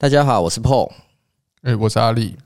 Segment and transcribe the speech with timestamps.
[0.00, 0.92] 大家好，我是 Paul，
[1.62, 2.36] 哎、欸，我是阿力，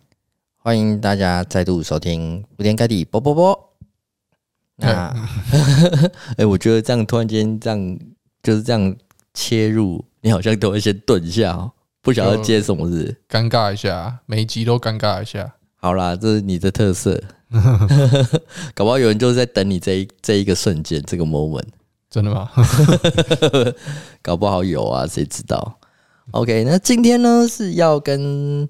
[0.56, 3.74] 欢迎大家再度收听铺天盖地波波波。
[4.76, 7.98] 那， 哎、欸，我觉得这样突然间这样
[8.42, 8.96] 就是这样
[9.34, 11.70] 切入，你好像都会先顿一下哦，
[12.00, 15.52] 不晓得接什么字尴尬一下，每一集都尴尬一下。
[15.76, 17.22] 好啦，这是你的特色，
[18.72, 21.68] 搞不好有人就是在等你这一这一个瞬间，这个 moment，
[22.08, 22.50] 真的吗？
[24.22, 25.78] 搞不好有啊，谁知道
[26.30, 28.68] ？OK，那今天呢是要跟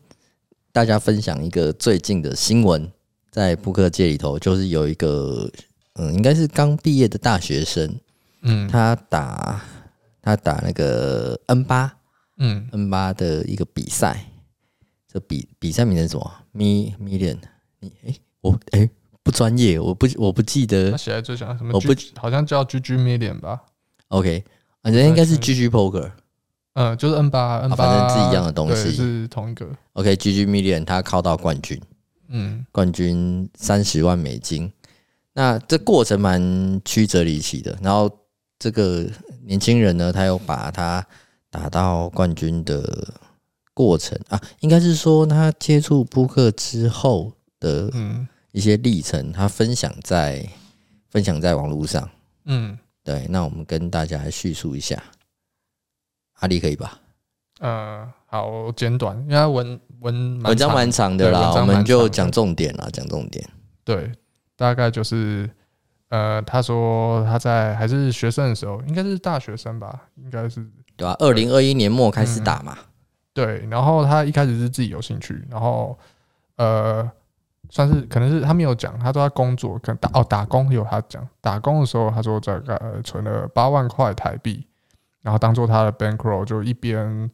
[0.72, 2.90] 大家分享一个最近的新闻，
[3.30, 5.48] 在扑克界里头，就是有一个
[5.94, 7.94] 嗯，应该是刚毕业的大学生，
[8.40, 9.62] 嗯，他打
[10.22, 11.94] 他打那个 N 八，
[12.38, 14.26] 嗯，N 八的一个比赛，
[15.06, 17.36] 这比比赛名称是什么？Mi Million？
[17.80, 18.88] 你哎，我哎
[19.22, 20.90] 不专业，我不我不记得。
[20.90, 21.72] 他写在最上什么？
[21.74, 23.60] 我不好像叫 GG Million 吧
[24.08, 24.42] ？OK，
[24.82, 26.10] 反正应该是 GG Poker。
[26.74, 29.68] 嗯，就是 N 八，N 八，反正是一样的东西，是同一个。
[29.92, 31.80] OK，GG Million 他靠到冠军，
[32.28, 34.72] 嗯，冠军三十万美金。
[35.34, 37.78] 那这过程蛮曲折离奇的。
[37.82, 38.10] 然后
[38.58, 39.06] 这个
[39.44, 41.06] 年轻人呢，他又把他
[41.50, 43.12] 打到冠军的
[43.74, 47.90] 过程啊，应该是说他接触扑克之后的
[48.52, 50.46] 一些历程，他分享在
[51.10, 52.08] 分享在网络上。
[52.44, 55.02] 嗯，对，那我们跟大家来叙述一下。
[56.40, 56.98] 阿力可以吧？
[57.60, 63.48] 呃，好，简短，因为文文文章蛮长的啦，我们就讲重点啦，讲重点。
[63.84, 64.10] 对，
[64.56, 65.48] 大概就是，
[66.08, 70.66] 呃，他说他在还是学生的时候，应该是大学生吧，应该是
[70.96, 71.14] 对吧？
[71.20, 72.84] 二零二一年末开始打嘛、嗯。
[73.32, 75.96] 对，然后他一开始是自己有兴趣，然后
[76.56, 77.08] 呃，
[77.70, 84.66] 算是可能是他没有讲，他说他工作可能打哦打工有他讲，打工的时候他说大概存了八万块台币。
[85.22, 87.30] 然后当做他的 bankroll，就一边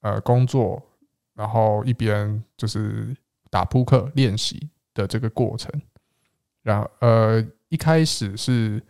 [0.00, 0.80] 呃工作，
[1.34, 3.14] 然后一边就是
[3.50, 5.70] 打扑克练习的这个过程。
[6.62, 8.80] 然后呃一开始是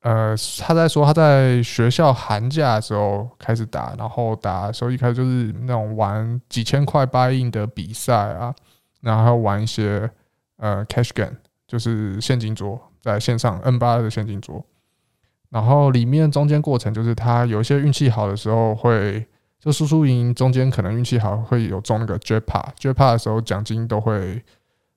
[0.00, 8.52] 呃他在说他在学校寒假的时候开始打，然后打的时候一开始就是那种玩几千块 buy in 的比赛啊，
[9.00, 10.10] 然后还玩一些
[10.56, 11.36] 呃 cash game，
[11.68, 14.64] 就是现金桌，在线上 N 八的现金桌。
[15.54, 19.24] 然后里面中间过程就是他有一些运气好的时候会
[19.60, 24.42] 就输输赢赢，中间可能运气好会有中那个 jackpot，jackpot 的时候奖金都会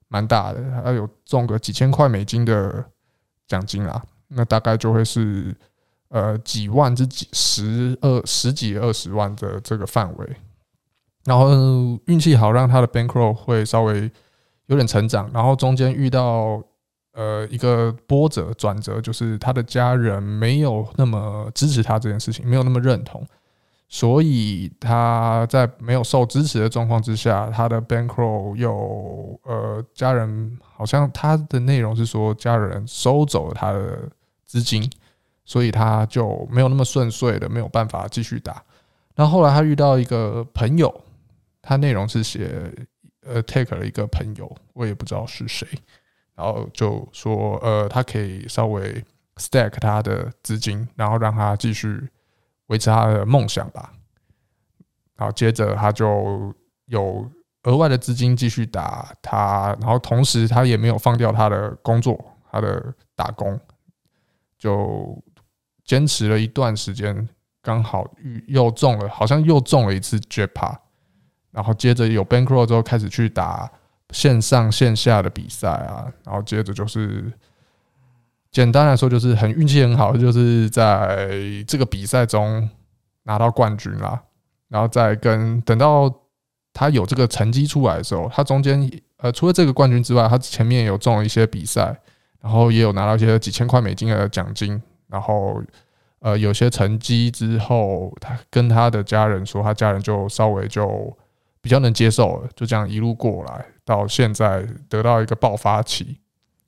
[0.07, 2.83] 蛮大的，还有中个几千块美金的
[3.47, 5.55] 奖金啦，那大概就会是
[6.09, 10.27] 呃几万至几十二十几二十万的这个范围。
[11.25, 11.51] 然后
[12.07, 14.09] 运气好让他的 bankroll 会稍微
[14.65, 16.63] 有点成长，然后中间遇到。
[17.17, 23.25] 呃，一个波折转折，就是他的家人没有那么支持他这件事情，没有那么认同，
[23.89, 34.07] 所以他在没有受支持的状况之下，他的 bankroll 又呃，家人好像他的内容是说家人收走了他的
[34.45, 34.87] 资金，
[35.43, 38.63] 所以他就没有那么顺遂的，没有办法继续打。
[39.15, 40.93] 然后后来他遇到一个朋友，
[41.63, 42.71] 他内容是写
[43.25, 45.67] 呃 take 了一个朋友，我也不知道是谁。
[46.37, 49.03] 然后就说，呃，他可以稍微
[49.37, 52.07] stack 他的资金，然后让他继续
[52.67, 53.91] 维持他的梦想吧。
[55.15, 56.53] 然后接着他就
[56.85, 57.27] 有
[57.63, 63.59] 额外的资金继续打他，然后同时他也没有放掉他的工作，他的打工，
[64.59, 65.19] 就
[65.85, 67.27] 坚持了一段时间，
[67.63, 68.07] 刚好
[68.45, 70.77] 又中了，好像又中了一次 jackpot，
[71.49, 73.71] 然后接着有 bankroll 之后开始去打。
[74.11, 77.31] 线上线下的比赛啊，然后接着就是，
[78.51, 81.29] 简单来说就是很运气很好，就是在
[81.67, 82.69] 这个比赛中
[83.23, 84.23] 拿到冠军啦。
[84.69, 86.13] 然后再跟等到
[86.73, 91.97] 他有这个成绩出来的时候，他中间呃除了这个冠军之外，他前面有中了一些比赛，
[92.41, 94.81] 然后也有拿到一些几千块美金的奖金。
[95.07, 95.61] 然后
[96.19, 101.15] 呃有些成绩之后，他跟他的家人说，他家人就稍微就
[101.61, 103.65] 比较能接受了，就这样一路过来。
[103.87, 106.17] 到现在得到一个爆发期，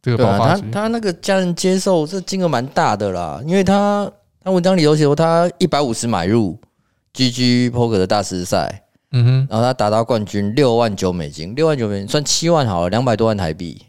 [0.02, 4.10] 这个爆发期，他他那个家人接受这金额蛮大的啦，因为他
[4.42, 6.58] 他文章里头写说他一百五十买入
[7.14, 13.82] GG Poker 的大师赛，嗯哼，然后他达到冠军六万九美金，六万九美金算七万好了，两百多万台币。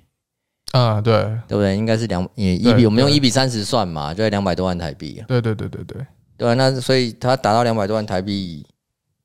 [0.73, 1.15] 啊，对。
[1.47, 1.76] 对不对？
[1.76, 6.05] 应该是两也一比我们用一比三十算嘛，就在两百多万台币，对对对对对。
[6.37, 8.67] 对啊，那所以他达到两百多万台币，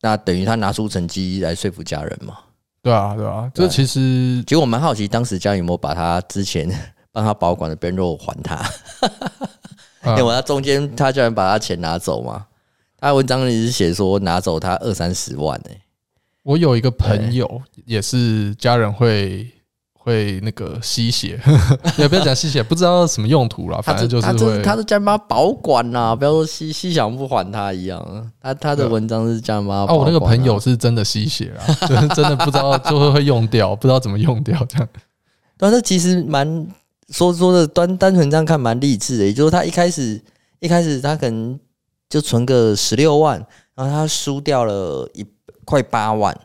[0.01, 2.37] 那等于他拿出成绩来说服家人嘛。
[2.85, 6.69] 对啊，对啊，这其实其实我蛮好奇，当时家里有没有把他之前
[7.11, 8.63] 帮他保管的 bankroll 还他？
[10.15, 12.45] 因为他中间他居然把他钱拿走嘛？
[12.99, 15.81] 他文章里是写说拿走他二三十万呢、欸。
[16.43, 19.51] 我有一个朋友，也是家人会
[20.05, 21.39] 会那个吸血，
[21.97, 28.31] 也不要讲吸血，不知道什么用途啦，反正就是会，他是家人帮他保管呐，不要说吸吸想不还他一样。
[28.39, 29.97] 他他的文章是家人帮他保管。
[29.97, 34.87] 哦，我那个朋友是真的吸血啊， 就是真的不知道就会会用掉，不知道怎么用掉这样。
[35.57, 36.67] 但是其实蛮
[37.09, 40.21] 说说的单单纯这样看蛮励志的，也就是他一开始
[40.59, 41.59] 一开始他可能
[42.07, 43.43] 就存个十六万，
[43.73, 45.25] 然后他输掉了一
[45.63, 46.37] 快八万，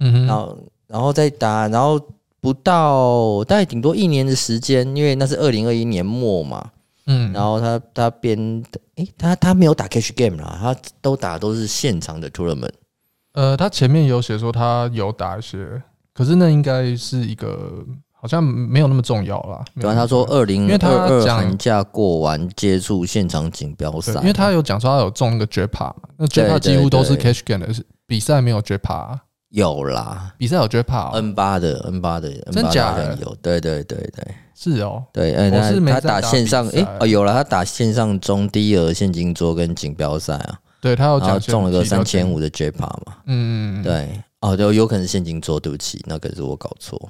[0.00, 0.58] 嗯，然后
[0.88, 2.00] 然后再打，然后
[2.44, 6.70] 不到大概顶多一年的时间，因为那是二零二一年末嘛，
[7.06, 8.62] 嗯，然后他他边
[8.96, 12.74] 诶他他没有打 cash game 啦，他都打都是现场的 tournament，
[13.32, 15.82] 呃，他前面有写说他有打一些，
[16.12, 17.82] 可是那应该是一个。
[18.12, 19.62] 好像没有那么重要啦。
[19.78, 29.18] 对啊，他说二零二二寒假过完接触现场锦标赛，因为他有讲说他有中那个 Jackpot，那 Jackpot 几乎都是 Cash Game 的是，比赛没有 Jackpot。
[29.54, 31.12] 有啦，比赛有 Jackpot。
[31.12, 33.32] N 八的 N 八的，真假的有？
[33.40, 35.04] 对对对对，是哦。
[35.12, 35.32] 对，
[35.86, 40.58] 他打线上，哎哦有了，他打线上中低额现金桌跟锦标赛啊。
[40.80, 43.18] 对他有讲中了个三千五的 Jackpot 嘛？
[43.26, 47.00] 嗯，对哦，就有可能现金桌，对不起，那可是我搞错。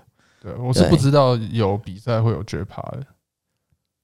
[0.43, 3.07] 对，我是不知道有比赛会有 Jackpot 的。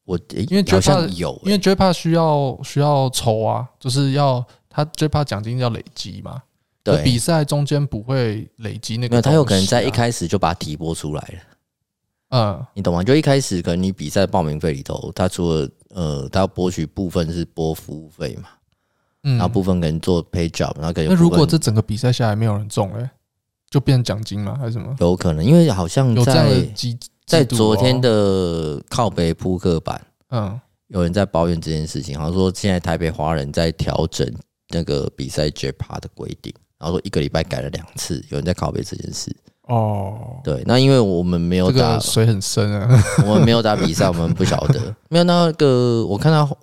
[0.06, 6.40] 我因为 Jackpot 有，因为 Jackpot 需要需要抽啊，就是要他 Jackpot 奖金要累积嘛。
[6.82, 11.40] 对，比赛中间不会累积那个，那他有可能在一开始就把它提拨出来了。
[12.30, 13.02] 嗯，你懂吗？
[13.02, 18.48] 就一开始可能你比赛报名费里头，他除了呃，他要拨取部分是拨服务费嘛，
[19.24, 23.10] 嗯，然后部分可能做 pay job，然后可能那如果这整个比赛下来没有人中嘞？
[23.68, 24.56] 就变奖金吗？
[24.58, 24.96] 还是什么？
[24.98, 26.68] 有可能，因为好像在
[27.24, 34.28] 在昨天的靠北扑克版，嗯，有人在抱怨这件事情，好像说现在台北华人在调整
[34.70, 39.30] 那个比赛 Jackpot 的规定，然后说一个礼拜改了两次，有人在拷贝这件事。
[39.68, 44.92] 哦，对，那因为我们没有打水很深啊， 我们没有打比赛，我们不晓得。
[45.08, 46.58] 没有那个，我看到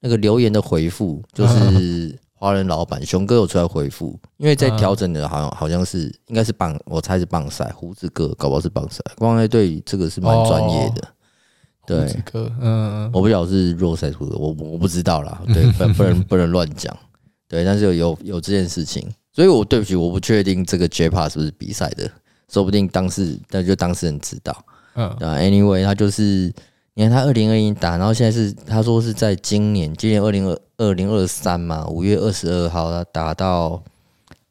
[0.00, 2.18] 那个留言的回复就是。
[2.38, 11.02] 华人老板熊哥有出来回复，因为在调整的，好像好像是应该是棒，我猜是棒赛，胡子哥搞不好是棒赛，光来对这个是蛮专业的。
[11.86, 16.94] 对，胡子哥，嗯，我不晓得是弱赛出的，我我不知道啦，对，不不能不能乱讲，
[17.48, 19.02] 对，但是有有有这件事情，
[19.36, 22.10] 所以我对不起，我不确定这个 Jackpot 是不是比赛的，
[22.48, 26.50] 说不定当事那就当事人知道，嗯，对，Anyway，他就是。
[26.98, 33.84] 你看他二零二一打，然后现在是他说是在今年，今年二零二二零二三嘛，五月二十二号他打到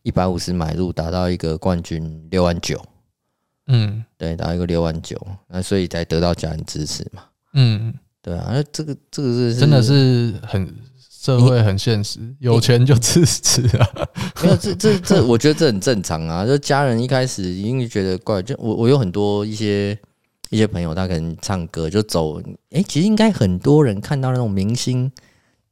[0.03, 2.79] 一百五十买入，打到一个冠军六万九，
[3.65, 7.23] 嗯，对，打一个六万九，那所以才得到家人支持嘛，
[7.53, 7.91] 嗯，
[8.21, 10.71] 对啊，那这个这个是真的是很
[11.25, 13.89] 社会很现实，有钱就支持啊，
[14.43, 19.97] 没有这这 这，我觉得这很正常啊，就家人一开始一定觉得怪，就我我有很多一些。
[20.51, 22.39] 一些朋友他可能唱歌就走，
[22.69, 25.11] 哎，其实应该很多人看到那种明星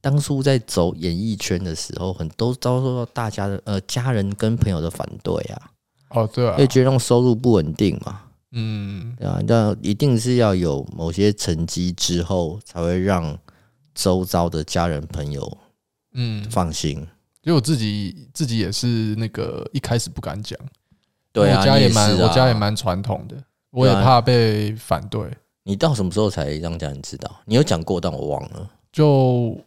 [0.02, 5.62] 当初在走演艺圈的时候，很都遭受到大家的呃家人跟朋友的反对啊。
[6.10, 8.22] 哦，对啊，因为觉得那种收入不稳定嘛。
[8.52, 13.38] 嗯，对啊，那一定是要有某些成绩之后，才会让
[13.94, 15.58] 周遭的家人朋友
[16.14, 17.06] 嗯放心。
[17.42, 20.58] 因为我自己自己也是那个一开始不敢讲，
[21.34, 23.36] 对啊，我家也蛮、啊、我家也蛮传统的。
[23.70, 25.30] 我也怕被反对。
[25.64, 27.30] 你到什么时候才让家人知道？
[27.46, 28.70] 你有讲过，但我忘了。
[28.92, 29.58] 就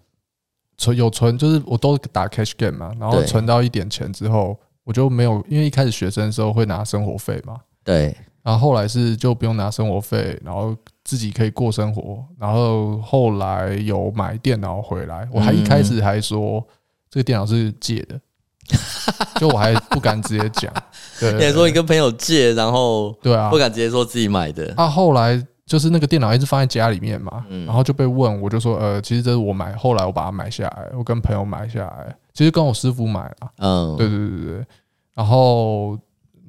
[0.79, 7.61] 存有存，就是我都打 cash game 嘛，然后存到一点钱之后，我就没有，因为一开始学生的时候会拿生活费嘛。
[7.85, 8.17] 对。
[8.43, 10.75] 然后后来是就不用拿生活费，然后
[11.07, 12.23] 自己可以过生活。
[12.37, 16.63] 然后后来有买电脑回来，我还一开始还说
[17.09, 18.21] 这个电脑是借的。
[19.39, 20.73] 就我还不敢直接讲，
[21.21, 24.75] 对， 你说你跟朋友借，然后对啊，不敢直接说自己买的。
[24.77, 34.67] 啊，后来就是那个电脑一直放在家里面嘛，然后就被问，我就说呃，其实这是我买，后来我把它买下来，我跟朋友买下来，其实跟我师傅买了，嗯，对对对对，
[35.15, 35.97] 然后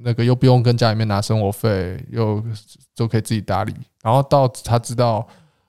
[0.01, 2.43] 那个又不用跟家里面拿生活费，又
[2.95, 3.73] 就可以自己打理，
[4.03, 5.27] 然后到他知道，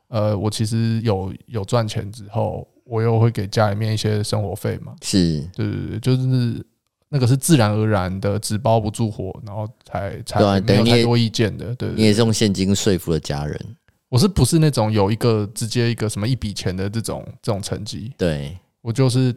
[0.08, 2.66] 呃，我其实有有赚钱之后。
[2.90, 6.66] 我又会给家里面一些生活费嘛，是，对对对，就是
[7.10, 11.74] 那个是自然而然的，纸包不住火，然后才才没有太多意见的。
[11.74, 13.60] 对，你也是用现金说服了家人。
[14.08, 18.10] 我是不是那种有一个直接一个什么一笔钱的这种这种成绩？
[18.16, 19.36] 对，我就是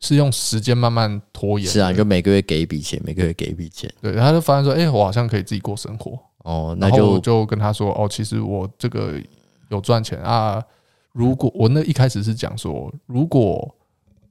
[0.00, 1.68] 是用时间慢慢拖延。
[1.68, 3.92] 是啊，就每个月给一笔钱，每个月给一笔钱。
[4.00, 6.18] 对，他就发现说，哎，我好像可以自己过生活。
[6.44, 9.14] 哦，那就就跟他说，哦，其实我这个
[9.68, 10.62] 有赚钱啊。
[11.12, 13.74] 如果我那一开始是讲说，如果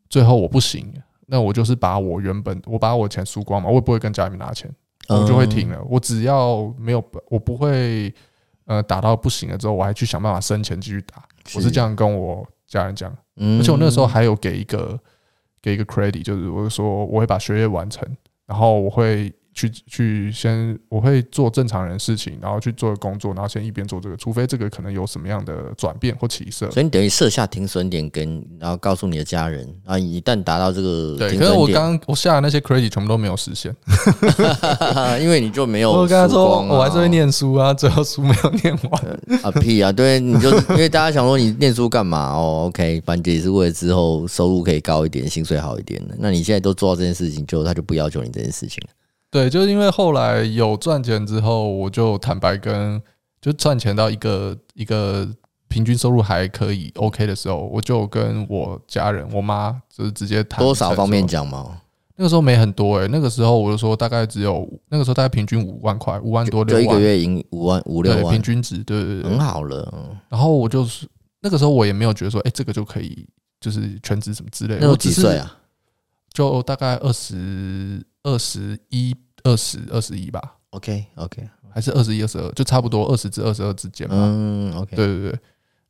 [0.09, 0.91] 最后我不行，
[1.25, 4.73] 那我就是把我原本我把我钱输光嘛，我也不会跟家里面拿钱，
[5.09, 5.83] 我就会停了。
[5.89, 8.13] 我只要没有，我不会
[8.65, 11.21] 呃打到不行了之后，我还去想办法生钱继续打。
[11.55, 14.97] 我是这样跟我家人讲，而且我那个时候还有给一个
[15.61, 18.07] 给一个 credit，就是我说我会把学业完成，
[18.45, 19.33] 然后我会。
[19.57, 26.69] 去去先，我会做正常人事情，然后去做工作，然后先一边做这个，除非这个可能有什么样的转变或起色。
[26.69, 33.75] 所以你等于设下停损点，跟然后告诉你的家人，然后一旦达到这个，对，可是我刚刚我下的那些 credit 全部都没有实现，
[35.19, 36.01] 因为你就没有、啊。
[36.01, 39.91] 我跟他说我还是会念书啊，最后书没有念完啊屁啊！
[39.91, 46.15] 对，你就因为大家想说你念书干嘛哦？OK，反正也是为了之后收入可以高一点，薪水好一点的。
[46.19, 48.93] 那你现在都做到这件事情，就他就不要求你这件事情了。
[49.29, 53.01] 对，就是因为后来有赚钱之后，我就坦白跟
[53.41, 55.27] 就赚钱到一个一个
[55.67, 60.59] 平均收入还可以 OK 的时候，我就跟我家人，我妈就是直接谈。
[60.63, 61.81] 多少方面讲嘛？
[62.15, 70.17] 那个时候没很多诶、欸，那个时候我就说大概只有那个时候大概平均五万块，五万多六万，就一个月赢五万五六万，平均值对对对，很好了。
[70.29, 71.05] 然后我就是
[71.41, 73.27] 那个时候我也没有觉得说，哎，这个就可以
[73.59, 74.79] 就是全职什么之类的。
[74.81, 75.57] 那我几岁啊？
[76.31, 78.01] 就大概二十。
[78.27, 80.57] 二十一、二十、二十一吧。
[80.71, 84.15] OK OK，还是二十一、二十二，就差不多二十至二十二之间吧。
[84.17, 85.39] 嗯，OK，对对对。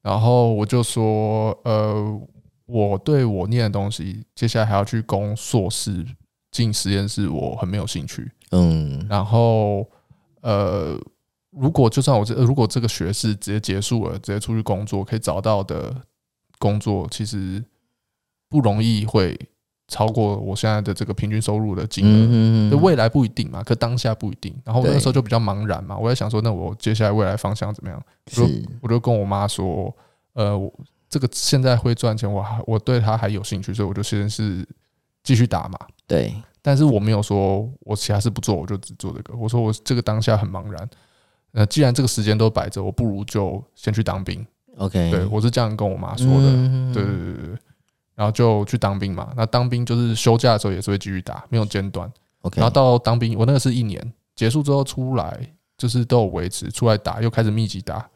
[0.03, 2.21] 然后我就说，呃，
[2.67, 6.05] 我对我念的东西，接下来还要去攻硕士
[6.51, 8.31] 进实验室，我很没有兴趣。
[8.51, 9.03] 嗯。
[9.09, 9.89] 然后，
[10.41, 10.95] 呃，
[11.49, 15.93] 如果就算我这如果这个学士直接结束了，直接出去工作，可以找到的
[16.59, 17.65] 工作，其实
[18.47, 19.37] 不容易会。
[19.87, 24.53] 超过我现在的这个平均收入的金额，就未来不一定嘛，可当下不一定。
[24.65, 28.03] 然后那时候就比较茫然嘛，我在想说，那我接下来未来方向怎么样？
[28.25, 28.49] 我就
[28.81, 29.95] 我就跟我妈说，
[30.33, 30.71] 呃，我
[31.09, 34.67] 这个现在会赚钱，我还我对他还有兴趣，所以我就先是
[35.23, 35.79] 继续打嘛。
[36.05, 39.33] 对，但是我没有说我其他事不做，我就只做这个。
[39.37, 40.89] 我说我这个当下很茫然，
[41.51, 44.45] 那既然这个时间都摆着，我不如就先去当兵。
[44.75, 46.51] OK，对我是这样跟我妈说的。
[46.93, 47.57] 对对对对。
[48.17, 52.11] 然后就去当兵嘛，那当兵就是休假的时候也是会继续打，没有间断。
[52.55, 55.39] 然后到当兵，我那个是一年结束之后出来，
[55.77, 58.09] 就是都有维持，出来打又开始密集打，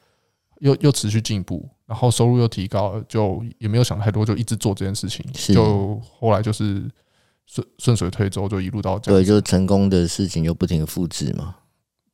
[0.60, 5.24] 又又持续进步，然后收入又提高了，就也没有想太多，就一直做这件事情。
[5.53, 6.89] 就后来就是
[7.46, 9.22] 顺顺水推舟，就一路到这样。
[9.22, 11.55] 对，就成功的事情就不停的复制嘛。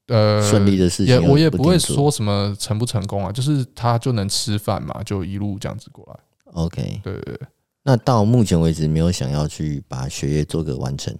[0.07, 6.19] 呃，顺利的事情也我也不会说什么成不成功啊，就是他就能吃饭嘛，就一路这样子过来。
[6.53, 7.47] OK，对对对。
[7.87, 11.17] 那到目前为止没有想要去把学业做个完成。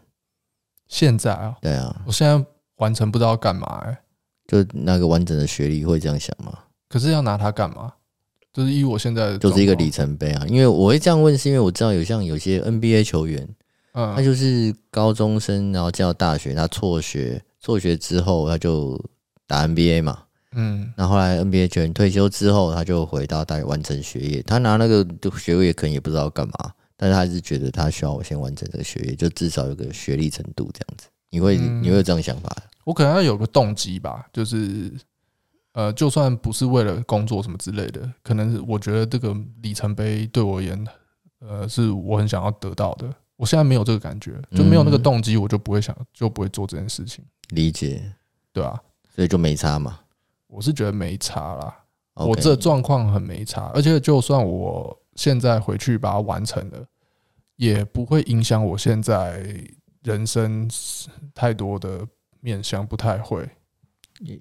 [0.90, 2.46] 现在啊，对啊，我现在
[2.76, 3.98] 完成不知道干嘛哎、欸，
[4.46, 6.52] 就那个完整的学历会这样想吗？
[6.90, 7.94] 可是要拿它干嘛？
[8.52, 10.46] 就是以我现在就是一个里程碑啊。
[10.50, 13.48] 因为我会这样问，是因为我知道有像有些 NBA 球员，
[13.94, 19.02] 嗯，他就是高中生，然后进到大学，他辍学，辍学之后他就
[19.48, 20.24] 打 NBA 嘛。
[20.60, 24.42] 嗯，那后，来 NBA 球员退休之后，他就回到大学完成学业。
[24.42, 25.06] 他拿那个
[25.38, 31.08] 学位可能也不知道干嘛，但是他还是觉得他需要我先完成这个学业，就至少有个学历程度这样子。
[31.30, 32.52] 你会、嗯、你会有这样想法？
[32.84, 34.92] 我可能要有个动机吧，就是
[35.74, 40.88] 呃，就算不是为了工作什么之类的，可能是我觉得这个里程碑对我而言，
[41.40, 43.08] 呃，是我很想要得到的。
[43.36, 47.24] 我现在没有这个感觉，就没有那个动机，我就不会想，就不会做这件事情。
[47.50, 48.02] 理解，
[48.52, 48.76] 对啊，
[49.14, 50.00] 所以就没差嘛。
[50.48, 56.86] 我是觉得没差啦，我这状况很没差，而且就算我现在回去把它完成了，
[57.58, 59.46] 也不会影响我现在
[60.04, 60.70] 人生
[61.36, 62.08] 太多的
[62.40, 63.48] 面向，不太会。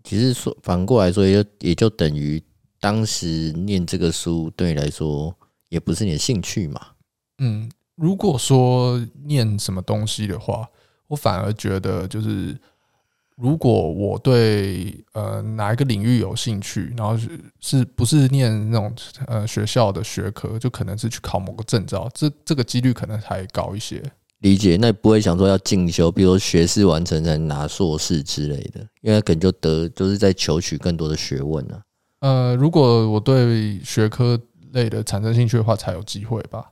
[0.05, 2.43] 其实说反过来说，也就也就等于
[2.79, 5.35] 当时念这个书对你来说
[5.69, 6.81] 也不是你的兴趣嘛。
[7.39, 10.69] 嗯，如果说念什么东西的话，
[11.09, 12.57] 我反而觉得就是。
[13.37, 17.28] 如果我对呃哪一个领域有兴趣，然后是
[17.61, 18.93] 是不是念那种
[19.26, 24.02] 呃学校的学科，就可能是去考某个证照，这这个几率可能还高一些。
[24.40, 31.83] 理解，那不会想说要进修，比如说学士完成再拿硕士之类的，因为可能就得就是在求取更多的学问呢、啊。
[32.21, 34.38] 呃，如果我对学科
[34.73, 36.71] 类的产生兴趣的话，才有机会吧。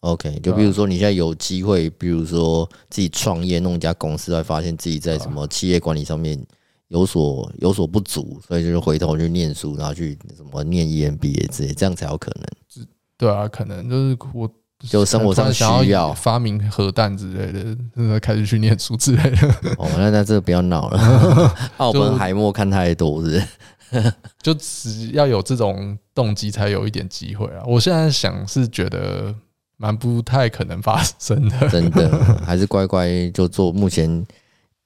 [0.00, 6.40] OK，就比如说你现在有机会，比如说自己创业弄一家公司，会发现自己在什么企业管理上面
[6.88, 12.86] 有所有所不足，所以就是回头去念书，然后去什么念 EMBA 之类，这样才有可能。
[13.18, 14.48] 对啊，可能就是我
[14.80, 17.50] 就生活上需要发明核弹之类
[17.96, 19.48] 的，开始去念书之类的。
[19.78, 23.42] 哦，那那这个不要闹了， 奥本海默看太多是？
[24.42, 27.64] 就只要有这种动机，才有一点机会啊。
[27.66, 29.34] 我现在想是觉得。
[29.76, 31.68] 蛮不太可能发生的。
[31.70, 32.08] 真的，
[32.44, 34.26] 还是乖乖就做目前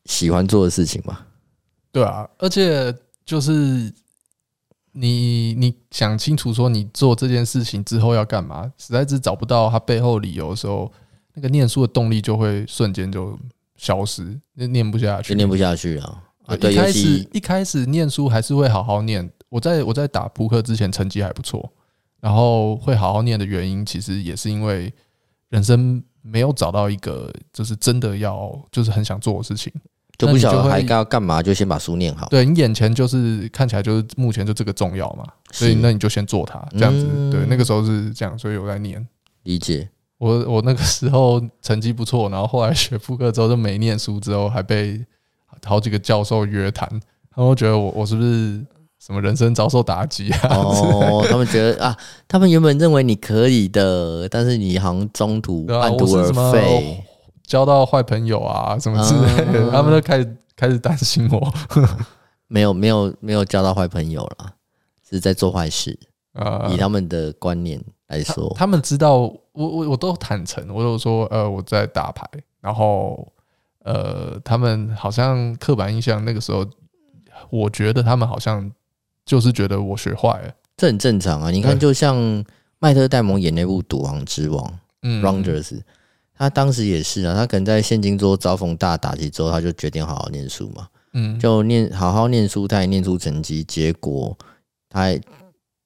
[0.06, 1.26] 喜欢做的事情吧。
[1.92, 2.94] 对啊，而且
[3.25, 3.92] 就是
[4.92, 10.90] 你你想清楚说你做这件事情之后要干嘛，实在是找不到它背后理由的时候，
[11.35, 13.38] 那个念书的动力就会瞬间就
[13.76, 16.23] 消失，就念不下去，念不下去啊。
[16.47, 19.30] 啊，对，一开始一开始念书还是会好好念。
[19.49, 21.73] 我在我在打扑克之前成绩还不错，
[22.21, 24.93] 然后会好好念的原因，其实也是因为
[25.49, 29.73] 人生没有找到一个就是真的要就是很想做的事情，
[30.19, 32.29] 就不晓得还该要干嘛，就先把书念好。
[32.29, 37.31] 对，你眼前就是看起来就是目前就这个重要嘛，所以那你就先做它这样子。
[37.31, 39.07] 对，那个时候是这样，所以我在念。
[39.45, 39.89] 理解。
[40.19, 45.03] 我我那个时候成绩不错，然后后来学副课之后就没念书，之后还被
[45.65, 46.87] 好几个教授约谈，
[47.35, 48.62] 他们觉得我我是不是？
[49.00, 50.49] 什么人生遭受打击啊？
[50.50, 51.97] 哦， 他们觉得啊，
[52.28, 57.02] 他们原本认为你可以的，但是你好像中途半途而废，
[57.42, 61.52] 交到坏朋友啊什么之类的，他们都开始开始担心我。
[62.47, 64.52] 没有没有没有交到坏朋友了，
[65.09, 65.99] 是在做坏事
[66.35, 66.69] 啊。
[66.71, 72.28] 以他们的观念来说，他们知道我我我都坦诚，我都说呃我在打牌，
[72.61, 73.33] 然后
[73.83, 76.66] 呃他们好像刻板印象那个时候，
[77.49, 78.71] 我觉得他们好像。
[79.25, 81.50] 就是觉得我学坏了，这很正常啊。
[81.50, 82.45] 你看，就像
[82.79, 84.65] 麦特戴蒙演那部《赌王之王》
[85.03, 85.81] 嗯，Rounders，
[86.35, 87.35] 他当时也是啊。
[87.35, 90.89] 他可能在现金桌遭逢大打击之后，他就决定好好念书嘛。
[91.12, 93.62] 嗯，就念好好念书，他也念出成绩。
[93.65, 94.37] 结果
[94.89, 95.09] 他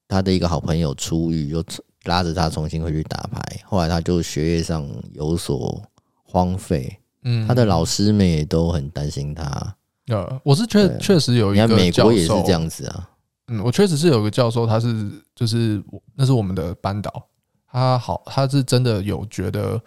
[0.07, 1.63] 他的一个好朋友出狱，又
[2.03, 3.41] 拉着他重新回去打牌。
[3.65, 5.81] 后来他就学业上有所
[6.23, 6.97] 荒废。
[7.23, 9.75] 嗯，他的老师们也都很担心他。
[10.07, 13.09] 呃，我是确确实有一个美国也是这样子啊。
[13.47, 15.81] 嗯，我确实是有个教授，他是就是
[16.15, 17.27] 那是我们的班导，
[17.71, 19.79] 他好，他是真的有觉得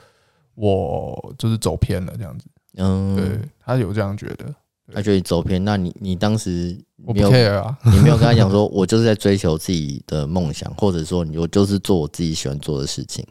[0.54, 2.46] 我就是走偏了这样子，
[2.76, 4.54] 嗯，对，他有这样觉得，
[4.94, 13.26] 他觉得你走偏，那你你当时我不 care 啊，你没有跟他讲说，我就是在追求自己的梦想，或者说你我就是做我自己喜欢做的事情。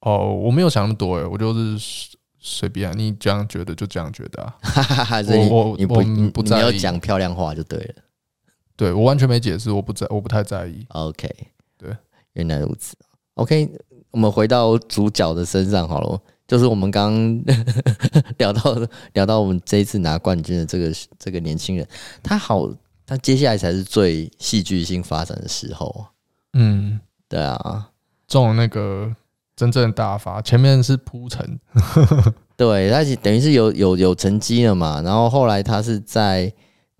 [0.00, 4.54] 哦，我没有想那么多诶，我就是随便，你这样觉得就这样觉得啊，
[5.28, 7.94] 我我你不你不要讲漂亮话就对了。
[8.80, 10.86] 对，我完全没解释，我不在，我不太在意。
[10.88, 11.28] OK，
[11.76, 11.94] 对，
[12.32, 12.96] 原来如此。
[13.34, 13.70] OK，
[14.10, 17.12] 我们回到主角的身上好了，就是我们刚
[17.44, 17.54] 刚
[18.38, 18.74] 聊到
[19.12, 21.86] 聊到我们这一次拿冠军的这个这个年轻人，
[22.22, 22.70] 他好，
[23.04, 26.06] 他接下来才是最戏剧性发展的时候。
[26.54, 27.90] 嗯，对啊，
[28.26, 29.14] 中了那个
[29.54, 31.60] 真正大发，前面是铺陈，
[32.56, 36.50] 对，他等于是有有有成绩了嘛，然后后来他是在。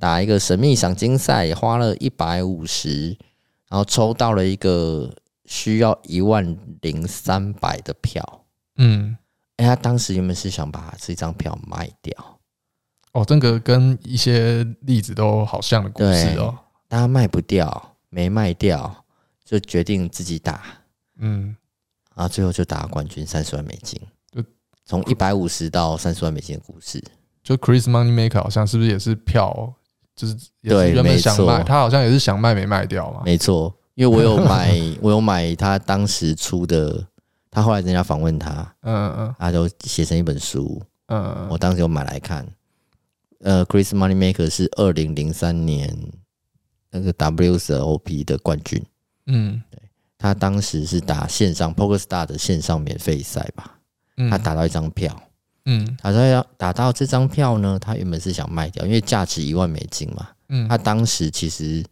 [0.01, 3.11] 打一个神秘赏金赛，花了一百五十，
[3.69, 8.47] 然后抽到了一个需要一万零三百的票。
[8.77, 9.15] 嗯，
[9.57, 12.41] 哎，他当时原本是想把这张票卖掉。
[13.13, 16.59] 哦，这个跟一些例子都好像的故事哦。
[16.89, 19.05] 但他卖不掉，没卖掉，
[19.45, 20.63] 就决定自己打。
[21.19, 21.55] 嗯，
[22.15, 24.01] 然后最后就打冠军，三十万美金。
[24.33, 24.43] 就
[24.87, 27.05] 从一百五十到三十万美金的故事。
[27.43, 29.75] 就 Chris Moneymaker 好像是不是也是票？
[30.21, 33.23] 就是对，原本想卖，他好像也是想卖没卖掉嘛。
[33.25, 37.03] 没错，因为我有买， 我有买他当时出的，
[37.51, 42.47] 他后来人家访问他，嗯嗯，他就写成一本书，嗯，我当时有买来看。
[43.39, 45.97] 呃，Chris Moneymaker 是二零零三年
[46.91, 48.85] 那个 WSOP 的冠军，
[49.25, 49.81] 嗯，对，
[50.19, 53.79] 他当时是打线上 PokerStars 的线上免费赛吧，
[54.29, 55.19] 他打到一张票。
[55.67, 60.29] 嗯，他说要打到这张票呢，他原本是想卖掉，因为价值一万美金嘛。
[60.49, 61.85] 嗯，他当时其实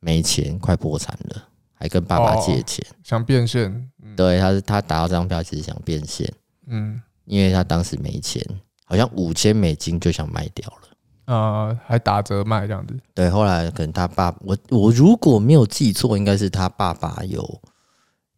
[0.00, 1.42] 没钱，快破产了，
[1.74, 3.90] 还跟爸爸借钱，想变现。
[4.16, 6.32] 对，他是他打到这张票，其实想变现。
[6.68, 8.42] 嗯，因为他当时没钱，
[8.84, 10.88] 好像五千美金就想卖掉了。
[11.26, 12.96] 呃，还打折卖这样子。
[13.12, 17.60] 对，后来可能他爸，我我如果没有记错，应该是他爸爸有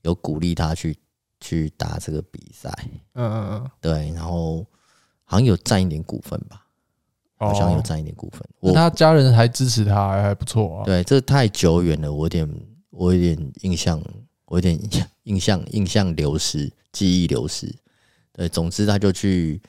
[0.03, 0.99] 有鼓励他去
[1.41, 2.73] 去打这个比赛。
[3.13, 4.67] 嗯嗯嗯，对，然后。
[5.31, 6.65] 好像有占一点股份吧，
[7.37, 8.41] 好像有占一点股份。
[8.61, 10.85] 哦、他家人还支持他，还还不错啊。
[10.87, 14.03] 对，这太久远了，我有点，我有点印象，
[14.47, 17.71] 我有点印象，印象，印象流失，记忆流失。
[18.33, 19.61] 对，总之他就去，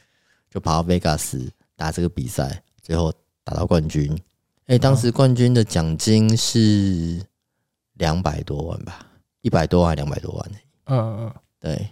[0.50, 3.12] 就跑到 Vegas 打这个比赛，最后
[3.44, 4.10] 打到冠军。
[4.68, 7.22] 哎、欸，当时冠军的奖金是
[7.96, 9.06] 两百多万吧，
[9.42, 10.52] 一百多万，两百多万。
[10.86, 11.90] 嗯嗯嗯，对。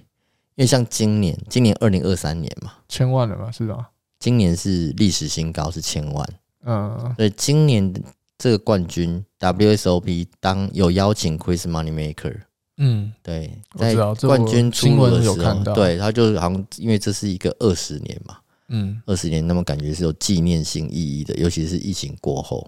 [0.57, 3.91] 因为像今年，今年二零二三年嘛，千万了嘛，是吧？
[4.19, 6.27] 今年是历史新高，是千万。
[6.65, 7.93] 嗯，所以今年
[8.39, 12.41] 这个冠军 WSOP 当有邀请 Chris Moneymaker
[12.77, 18.37] 嗯，对，在冠军出炉的时候，对，他就好像因为这是一个二十年嘛，
[18.69, 22.67] 嗯，二十年，那么感觉是有纪念性意义的，尤其是疫情过后，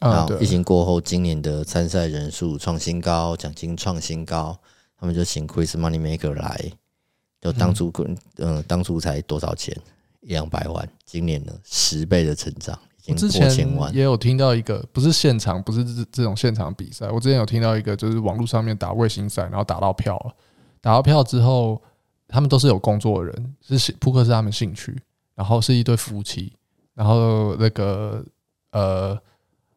[0.00, 4.58] 啊，疫情过后，今年的参赛人数创新高，奖金创新高，
[4.98, 6.72] 他们就请 Chris Moneymaker 来，
[7.40, 9.76] 就当初嗯、呃，当初才多少钱，
[10.20, 12.78] 一两百万，今年呢十倍的成长。
[13.16, 13.50] 之前
[13.94, 17.08] 也有听到一个，不是现场，不是这这种现场比赛。
[17.08, 20.32] 我之前有听到一个，就是网络上面打卫星赛，然后打到票了，
[20.82, 21.80] 打到票之后，
[22.26, 24.94] 他们都是有工作的人，是扑克是他们兴趣，
[25.34, 26.52] 然后是一对夫妻，
[26.92, 28.22] 然后那个
[28.72, 29.18] 呃，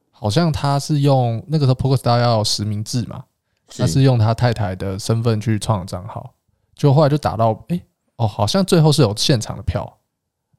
[0.10, 3.24] 好像他是用那个时候扑克 star 要实名制嘛，
[3.66, 6.34] 他是用他太太的身份去创账号，
[6.82, 7.84] 就后来就打到，哎、欸，
[8.16, 10.00] 哦，好像最后是有现场的票，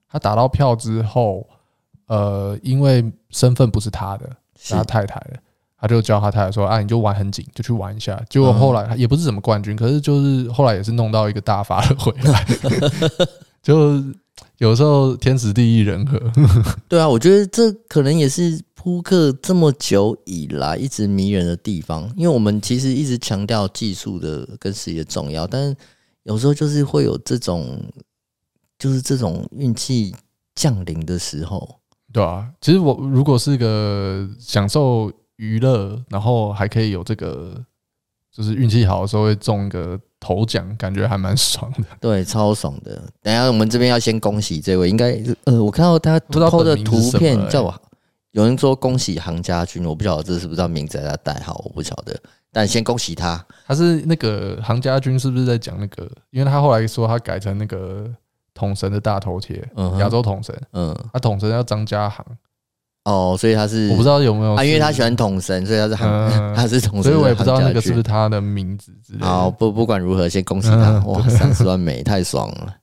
[0.08, 1.44] 他打到票之后。
[2.08, 4.28] 呃，因为身份不是他的，
[4.60, 5.38] 是他太太的，
[5.80, 12.46] 他就叫他太太说：“啊，你就玩很紧，就去玩一下。”结果后来也不是什么冠军，可是就是后来也是弄到一个大发的回来。
[13.62, 14.02] 就
[14.58, 16.20] 有时候天时地利人和。
[16.86, 25.76] 对啊，我觉得这可能也是扑克这么久以来一直迷人的地方，因为我们其实一直强调技术的跟实力的重要，但是
[26.24, 27.80] 有时候就是会有这种，
[28.78, 30.14] 就是这种运气
[30.54, 31.78] 降临的时候。
[32.12, 37.58] 对啊，其实我如果是个享受娱乐，然后还可以有这个，
[38.30, 41.84] 就是运气好的时候会中一个头奖，感觉还蛮爽的。
[42.00, 43.02] 对，超爽的。
[43.22, 47.82] 等下我们这边要先恭喜这位，应该呃，我看到他偷的图片叫我，
[48.32, 52.14] 有人说恭喜杭家军，我不晓得这是不是他名字还是代号，我不晓得。
[52.52, 56.08] 但先恭喜他，他是那个杭家军，是不是在讲那个？
[56.30, 58.08] 因为他后来说他改成那个。
[58.54, 62.24] 统神的大头贴，嗯亚洲统神，嗯，他统神叫张家航，
[63.04, 69.26] 哦，所以他是我不知道有没有啊，因为他喜欢统神，所以他是航， 他是统神，所以我也不知道那个是不是他的名字之类的。
[69.26, 72.76] 好，不不管如何，先恭喜他，哇，三十万美太爽了。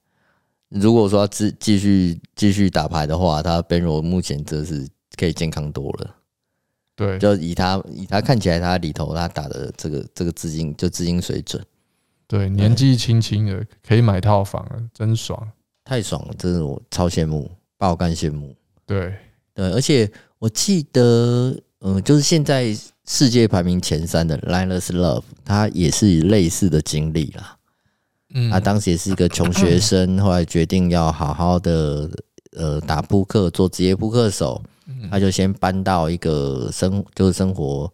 [0.69, 6.09] 如果说继继续继续打牌的话，他 bankroll 目前这是可以健康多了。
[6.99, 11.63] 对，就以他以他看起来，他里头他打的这个这个资金就资金水准，
[12.27, 15.47] 对，年纪轻轻的可以买套房了，真爽。
[15.85, 18.53] 太爽了，真的我超羡慕，爆肝羡慕。
[18.85, 19.15] 对
[19.53, 22.75] 对，而且我记得，嗯，就是现在
[23.07, 27.57] 世界排名前三的 Linus Love，他也是类似的经历啦。
[28.33, 32.09] 嗯，他当时也是一个穷学生，后来决定要好好的
[32.57, 34.61] 呃打扑克，做职业扑克手。
[35.09, 37.91] 他就先搬到一个生就是生活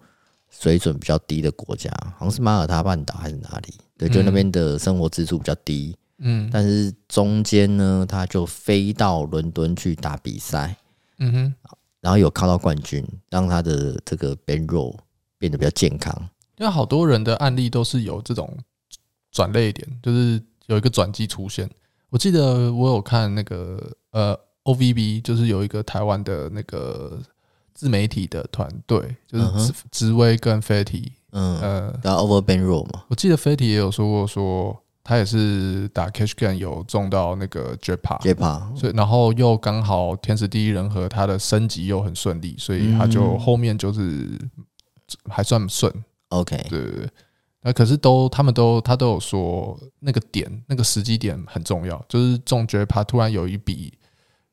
[0.49, 3.73] 水准比较低的国家，好像是马耳他半岛还是哪里？
[3.97, 5.95] 对，就那边的生活支出比较低。
[6.17, 10.75] 嗯，但是中间呢，他就飞到伦敦去打比赛，
[11.19, 11.53] 嗯哼，
[11.99, 14.97] 然后有靠到冠军，让他的这个 bankroll
[15.37, 16.13] 变得比较健康。
[16.57, 18.57] 因为好多人的案例都是有这种
[19.31, 21.69] 转捩点，就是有一个转机出现。
[22.09, 23.77] 我记得我有看那个
[24.11, 27.19] 呃 OVB，就是有一个台湾的那个
[27.73, 33.05] 自媒体的团队，就是紫薇跟 Fatty，嗯呃，打 over bankroll 嘛。
[33.07, 34.79] 我记得 Fatty 也有说过说。
[35.07, 44.27] 他也是打 cash game 有中到那个 jackpot，所以然后又刚好天时地利人和，他的升级又很顺利，所以他就后面就是
[45.29, 45.93] 还算顺。
[46.29, 47.09] OK，对对对。
[47.61, 53.93] 那可是都他们都他都有说那个点那个时机点很重要，就是中 jackpot 突然有一笔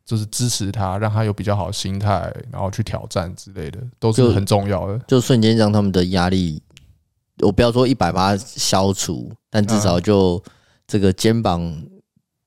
[0.05, 6.63] 就是支持他，让他有比较好的心态，然后去挑战之类的，都是很重要的，就，就瞬间让他们的压力。
[7.39, 10.43] 我不要说一百八消除，但至少就
[10.87, 11.83] 这个肩膀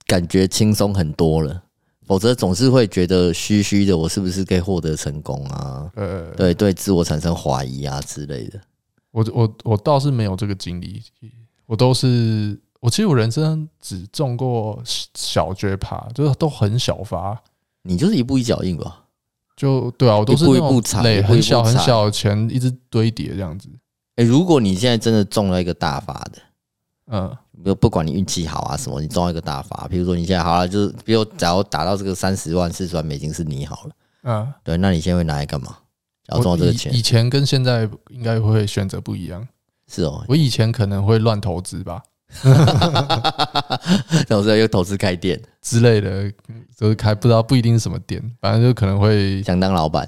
[0.05, 1.63] 感觉轻松很多了。
[2.05, 5.89] 否则总是会觉得虚虚的，我是不是可以获得成功啊？
[5.95, 8.61] 呃，对对，自我产生怀疑啊之类的。
[9.09, 11.01] 我我我倒是没有这个经历，
[11.65, 17.35] 我都是我其实我人生只中过小绝趴，就是都很小发。
[17.81, 19.05] 你就是一步一脚印吧？
[19.55, 23.67] 就对啊，我都是那种累很小很小的钱一直堆叠这样子。
[24.17, 26.33] 哎，如果你现在真的中了一个大发的，
[27.07, 33.91] 嗯，不不管你运气好啊什么，你中了一个大发，比如说你现在好了，就是比如假如打到这个三十万、四十万美金是你好了，
[34.25, 35.75] 嗯，对，那你现在会拿来干嘛？
[36.27, 39.47] 然后中了这个钱，以前跟现在应该会选择不一样。
[39.87, 42.01] 是哦，我以前可能会乱投资吧，
[44.27, 46.31] 投资又投资开店之类的，
[46.77, 50.07] 就是开不知道不一定是什么店，反正就可能会想当老板。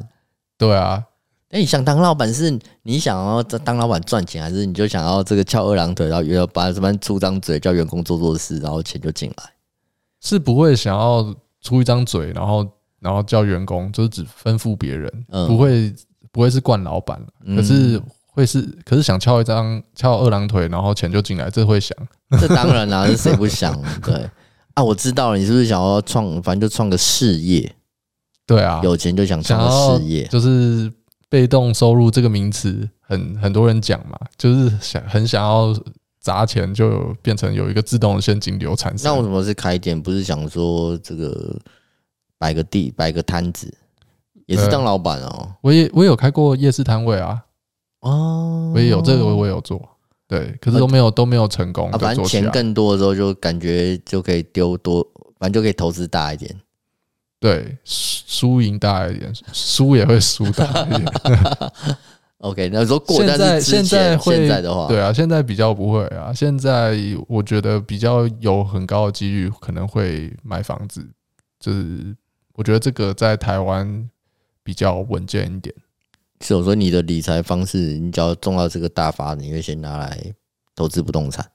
[0.57, 1.03] 对啊。
[1.49, 9.43] 哎，你想当老板是你想要当老板赚钱，还是你就想要这个翘二郎腿，然后要把什么出张嘴叫员工做做事，然后钱就进来？
[10.19, 12.67] 是不会想要出一张嘴，然后
[12.99, 15.09] 然后叫员工就是只吩咐别人，
[15.47, 15.95] 不会
[16.33, 18.01] 不会是惯老板，可是
[18.37, 21.97] 会是，可是想翘一张翘二郎腿，然后钱就进来，这会想。
[22.39, 23.75] 这当然啦、啊，是谁不想？
[24.03, 24.29] 对
[24.75, 27.75] 啊，我知道了，你是不是想要创，反正就创个事业？
[28.45, 30.91] 对啊，有钱就想创个事业，就是
[31.27, 35.75] 被动收入这个名词，很很多人讲嘛，就是想很想要
[36.19, 39.11] 砸钱，就变成有一个自动的现金流产生。
[39.11, 39.99] 那为什么是开店？
[39.99, 41.59] 不是想说这个
[42.37, 43.73] 摆个地，摆个摊子，
[44.45, 45.55] 也是当老板哦。
[45.61, 47.41] 我也我也有开过夜市摊位啊。
[48.01, 49.81] 哦，我也有这个，我也有做，
[50.27, 51.91] 对，可是都没有都没有成功。
[51.93, 55.05] 反正钱更多的时候，就感觉就可以丢多，
[55.39, 56.55] 反正就可以投资大一点。
[57.39, 61.05] 对，输赢大一点，输也会输大一点。
[62.39, 66.31] OK，那说过，现在现在会现在的话，对啊，现在比较不会啊。
[66.31, 66.95] 现在
[67.27, 71.03] 我觉得比较有很高的几率可能会买房子，
[71.59, 72.15] 就是
[72.53, 74.07] 我觉得这个在台湾
[74.63, 75.73] 比较稳健一点。
[76.41, 80.33] 是我说你的理财方式，你只要中到这个大发，你会先拿来
[80.75, 81.45] 投资不动产。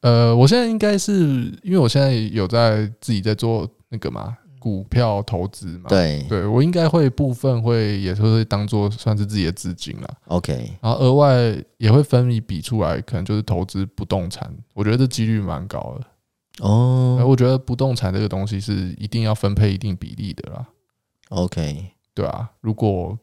[0.00, 1.12] 呃，我现在应该是
[1.62, 5.88] 因为我现在有在自己在做那个嘛，股票投资嘛。
[5.88, 10.08] 对，对我应该会部分会也是会当做算是自己的资金了。
[10.26, 14.48] OK，然后额外也会分一笔出来，可能就是投资不动产。
[14.74, 16.06] 我觉得这几率蛮高的。
[16.64, 20.68] 哦，我觉得不动产这个东西是一定要分配一定比例的啦。
[21.30, 23.18] OK，对啊，如果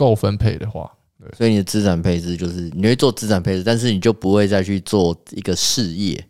[0.00, 6.26] 够分配的话，对，所以你的资产配置就是你会做资产配置，但是你就不会再去做一个事业。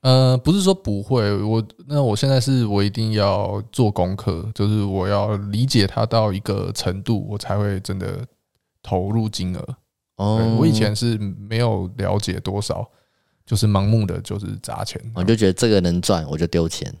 [0.00, 8.26] 呃，不是说不会，我那我现在是我一定要做功课，就是我要理解它到一个程度，我才会真的
[8.82, 9.76] 投入金额。
[10.16, 11.16] 哦，我以前是
[11.48, 12.84] 没有了解多少，
[13.46, 16.92] 就是盲目的就是砸钱，我就觉得这个能赚，我就丢钱。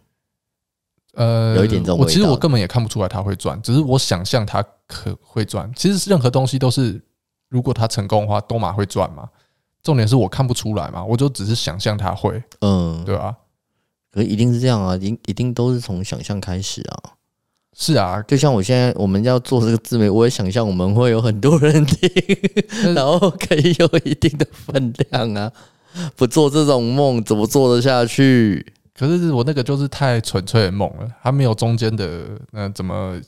[1.14, 5.70] 呃，有一点这种，我其实我根本也看不出来它会赚，只是我想象它可会赚。
[5.74, 7.00] 其实任何东西都是，
[7.48, 9.28] 如果它成功的话，都马会赚嘛。
[9.82, 13.36] 重点是我看不出来嘛，我就只是想象它会，嗯，对吧？
[14.12, 17.12] 可一定是这样啊，一一定都是从想象开始啊。
[17.76, 22.08] 是啊，就像我现在我们要做这个自媒，我也想象我们会有很多人听，
[22.94, 25.52] 然后可以有一定的分量啊。
[26.16, 28.73] 不做这种梦，怎么做得下去？
[28.96, 33.20] 可是我那个就是太纯粹的梦了，它没有中间的那怎么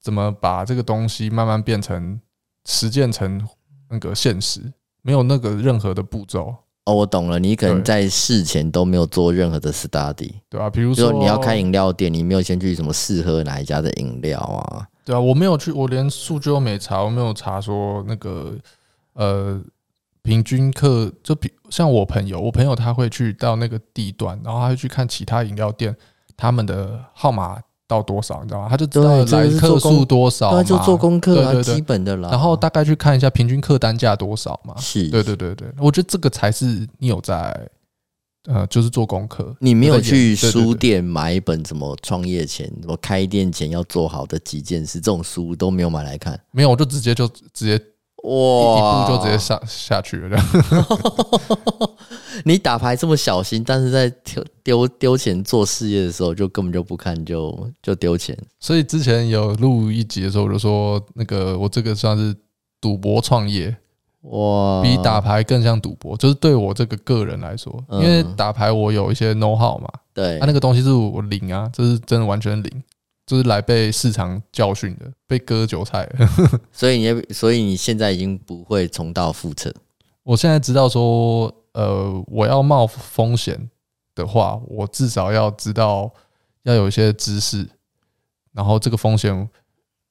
[0.00, 2.20] 怎么把这个东西慢慢变成
[2.66, 3.40] 实践成
[3.88, 4.60] 那个现实，
[5.02, 6.52] 没有那个任何的步骤。
[6.84, 14.88] 哦，我懂了，你可能在事前都没有做任何的 study，对啊，比如说你要开饮料店，你没有先去什么试喝哪一家的饮料啊？
[15.04, 18.56] 对啊，我没有去，我连数据都没查，我没有查说那个
[19.12, 19.62] 呃。
[20.28, 25.96] 平均客就比像我朋友，我朋友他会去到那个地段，然后他会去看其他饮料店
[26.36, 28.66] 他们的号码到多少，你知道吗？
[28.68, 32.28] 他就知道来客数多少嘛，就做功课啊，基本的啦。
[32.28, 34.74] 然后大概去看一下平均客单价多少嘛。
[34.76, 37.66] 是，对对对对，我觉得这个才是你有在
[38.44, 39.56] 呃，就是做功课。
[39.60, 46.38] 你没有去书店买一本什么创业前、什么开店前要做好的几件事，这种书都没有买来看。
[46.50, 47.82] 没有，我就直接就直接。
[48.24, 49.04] 哇！
[49.04, 50.44] 一步就直接下下去了，这样。
[52.44, 58.36] 你打牌这么小心，但是在丢丢丢钱做事业的时候，就根本就不看，就就丢钱。
[58.60, 62.34] 所以之前有录一集的时候，我就说那个我这个算是
[62.80, 63.76] 赌博创业，
[64.22, 66.16] 哇，比打牌更像赌博。
[66.16, 72.82] 就是对我这个个人来说，因为打牌我有一些 know how 嘛，对，他那个东西是我零啊，这是真的完全零。
[73.28, 76.10] 就是来被市场教训的，被割韭菜。
[76.72, 79.70] 所以你，所以你现在已经不会重蹈覆辙。
[80.22, 83.68] 我现在知道说，呃，我要冒风险
[84.14, 86.10] 的话，我至少要知道
[86.62, 87.68] 要有一些知识，
[88.54, 89.46] 然后这个风险，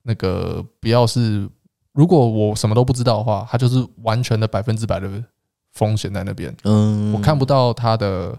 [0.03, 1.49] 那个不要是，
[1.93, 5.09] 如果我什么都不知道的话，它就是完全的百分之百的
[5.73, 6.55] 风险在那边。
[6.65, 8.37] 嗯，我看不到它的。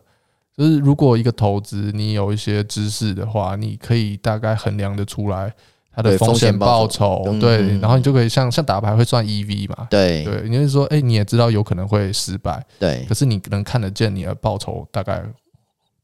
[0.58, 5.54] 就是如果一个投资你有一些知识的话，你可以大概衡量的出来
[5.94, 15.24] 它的风险报酬，对，然后你就可以像像打牌会算 EV 嘛，对对，你就是说，哎，你也知道有可能会失败，对，可是你能看得见你的报酬大概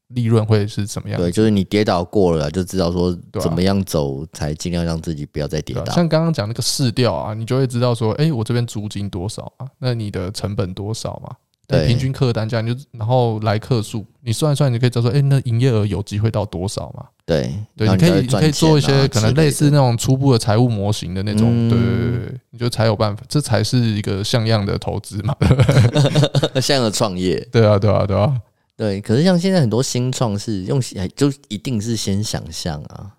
[0.09, 1.19] 利润会是怎么样？
[1.19, 5.85] 对，就是你跌倒过了就知道说怎么样走才尽量让自己不要再跌倒。
[5.93, 9.67] 像刚刚讲那个市调啊，你就会知道说，哎，我这边租金多少啊？
[9.79, 11.35] 那你的成本多少嘛？
[11.67, 17.05] 对，平均客单价，你就然后来客数，你算一算，你可以知道说，哎，那营业额有机会到多少嘛？
[17.25, 25.35] 对，对，你可以你可以做一些可能类似那种初步的财务模型的那种，对对对，你就才有办法，这才是一个像样的投资嘛，
[26.61, 28.39] 像样的创业，对啊，对啊，对啊，
[28.77, 29.01] 对。
[29.01, 30.79] 可是像现在很多新创是用
[31.15, 33.11] 就一定是先想象啊。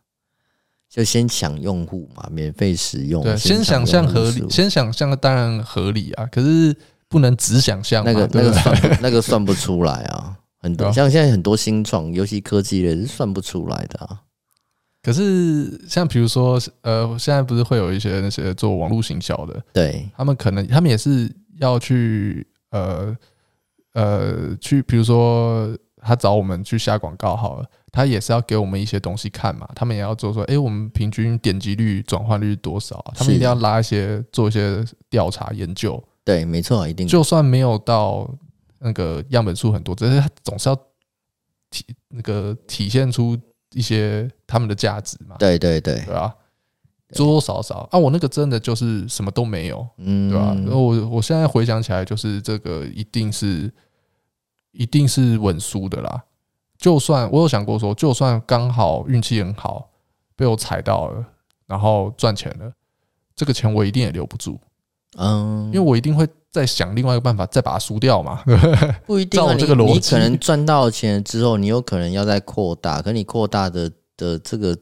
[0.88, 3.22] 就先抢用户嘛，免费使用。
[3.22, 6.74] 对，先想象合理，先想象当然合理啊，可是
[7.08, 14.20] 不能只想象那个那个算不那个算不出来啊，很多像现在很多新创，尤其科技类是算不出来的啊。
[15.02, 23.16] 可是像比如说，呃，现在不是会有一些那些做网络行销的，对，他们可能他们也是要去呃
[23.92, 27.66] 呃去，比如说他找我们去下广告好了。
[27.92, 33.02] 他也是要给我们一些东西看嘛，他们也要做说，哎、欸，我们平均点击率、转换率多少？
[33.14, 36.02] 他们一定要拉一些做一些调查研究。
[36.26, 37.06] 对，没错，一定。
[37.06, 38.28] 就算没有到
[38.80, 40.74] 那个样本数很多，只是他总是要
[41.70, 43.38] 体那个体现出
[43.70, 45.36] 一些他们的价值嘛。
[45.38, 46.34] 对对对，对吧？
[47.14, 50.46] 多多少少啊，我那个真的就是什么都没有，嗯，对吧？
[50.66, 53.72] 然后我我现在回想起来，就是这个一定是
[54.72, 56.24] 一定是稳输的啦。
[56.76, 59.88] 就算我有想过说，就算刚好运气很好，
[60.34, 61.24] 被我踩到了，
[61.66, 62.72] 然后赚钱了，
[63.36, 64.58] 这个钱我一定也留不住，
[65.18, 68.42] 嗯，因为我一定会再想另外一个办法，再把它输掉嘛。
[69.06, 74.76] 不一定啊， 这个逻辑，你可能赚到钱之后，你有可能要再扩大，可你扩大的的这个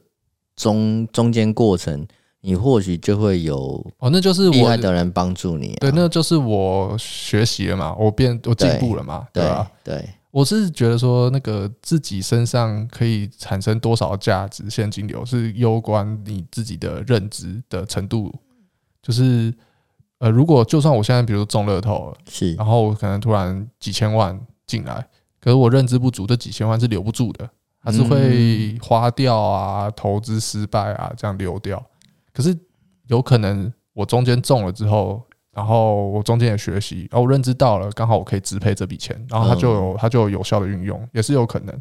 [0.55, 2.05] 中中间过程，
[2.41, 9.71] 你或许就会有哦，那就是厉害的人帮助你，对，那就是我学习了嘛，我变我进步了嘛，对吧？
[9.83, 10.07] 对。
[10.31, 18.29] 我是觉得说，那个自己身上可以产生多少价值现金流，是攸关你自己的认知的程度。
[19.01, 19.53] 就是，
[20.25, 24.35] 呃，如果就算我现在比如中乐透了，是，然后可能突然几千万
[24.65, 25.07] 进来，
[25.39, 27.47] 可是我认知不足，这几千万是留不住的，
[27.79, 31.79] 还是会花掉啊，投资失败啊，这样流掉。
[32.33, 32.57] 可是
[33.05, 35.21] 有可能我中间中了之后。
[35.55, 41.73] 然后我中间也学习，然后我认知到了，刚好我可以支配这笔钱，然后它就有它就有有效的运用，也是有可能。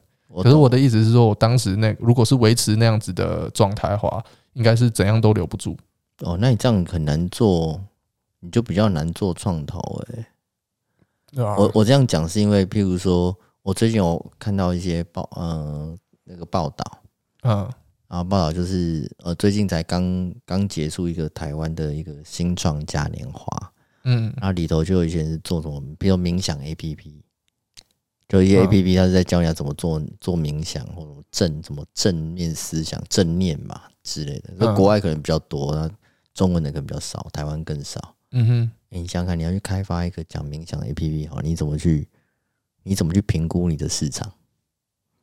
[0.44, 5.76] 可是我的意思是说，我当时那如果是维持那样子的状态的话，应该是怎样都留不住。
[6.20, 7.80] 哦，那你这样很难做，
[8.44, 9.78] 你就比较难做创投
[10.09, 10.26] 哎。
[11.33, 11.57] 对啊。
[11.57, 17.02] 我我这样讲是因为，譬如说我最近有看到一些报，呃，那个报道，
[17.42, 17.70] 嗯。
[18.07, 23.72] 然后报道就是，呃，最近才刚刚结束一个台湾的一个新创嘉年华，
[24.04, 27.22] 嗯，然后里头就有一些人是做什么，比如冥想 APP，
[28.28, 34.52] 就一些 APP，它是在教你要怎么做做冥想或者正什么正面思想、正念嘛之类的。
[34.59, 35.90] 那国外可能比较多，那
[36.35, 38.14] 中文的可能比较少，台湾更少。
[38.35, 42.07] 嗯哼，你想想看，你要去开发一个讲冥想的 APP，好，你怎么去？
[42.83, 44.31] 你怎么去评估你的市场？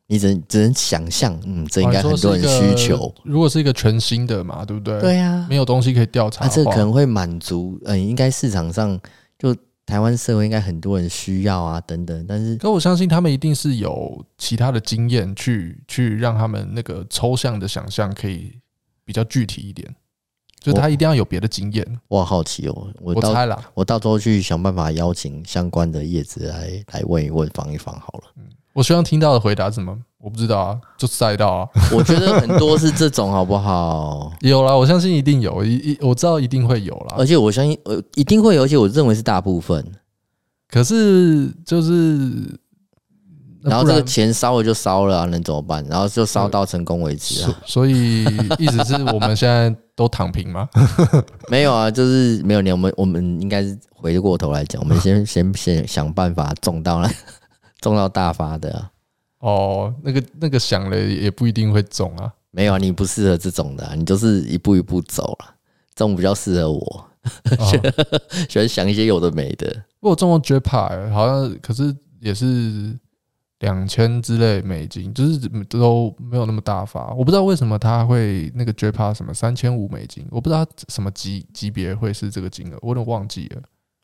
[0.08, 3.14] 你只能只能想象，嗯，这应该很多人需求。
[3.24, 5.00] 如果是一个全新的嘛，对不对？
[5.00, 8.98] 对呀，没有东西可以调查，这可能会满足，嗯，应该市场上
[9.38, 9.54] 就
[9.86, 12.26] 台湾社会应该很多人需要啊，等等。
[12.26, 18.58] 但是，可我相信他们一定是有其他的经验去去让他们那个抽象的想象可以
[19.04, 19.94] 比较具体一点，
[20.62, 22.00] 就他一定要有别的经验。
[22.08, 28.24] 我好奇哦，我猜了，我到时候去想办法邀请相关的叶子来来问一问，访一访好了。
[28.36, 28.44] 嗯。
[28.74, 29.94] 我希望听到的回答是什么？
[30.18, 31.68] 我不知道啊，就赛道啊。
[31.92, 34.32] 我觉得很多是这种，好不好？
[34.40, 37.16] 有啦，我相信一定有，一一我知道一定会有啦。
[37.18, 39.84] 而且我相信，呃，一定会有，而且我认为是大部分。
[40.70, 42.58] 可是就是，
[43.62, 45.84] 然后这个钱烧了就烧了啊，能怎么办？
[45.88, 47.58] 然后就烧到成功为止啊。
[47.66, 48.24] 所以
[48.58, 50.68] 意思是我们现在都躺平吗？
[51.48, 52.70] 没有啊，就是没有你。
[52.72, 57.10] 我们我们应该是回过头来讲，我们先 先先想办法中到了。
[57.80, 58.90] 中到大发的、啊、
[59.40, 62.32] 哦，那个那个想了也不一定会中啊。
[62.52, 65.54] 没有啊，你不适合这种的、啊，你就是一步一步走了。
[65.94, 67.04] 这种比较适合我，
[68.48, 69.68] 喜欢想一些有的没的。
[70.00, 72.96] 不过中了 Jackpot 好像可是也是
[73.62, 77.12] 两千之类美金，就是都没有那么大发。
[77.14, 83.62] 我不知道为什么他会那个 Jackpot 什么三千五美金，我不知道什么级级别会是这个金额，我都忘记了。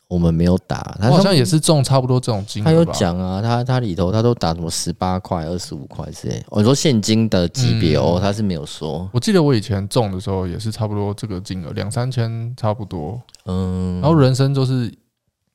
[0.08, 2.64] 我们没有打，他好像也是中差不多这种金额。
[2.64, 6.42] 他有讲啊，他他里头他都打什么十八块、二十五块之类。
[6.48, 9.06] 我说现金的级别哦，他是没有说。
[9.12, 13.20] 我记得我以前中的时候也是差不多这个金额，两三千差不多。
[13.44, 14.90] 嗯，然后人生就是